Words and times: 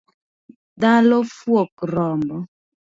Dhalo 0.81 1.19
fuok 1.37 1.73
rombo 1.93 2.37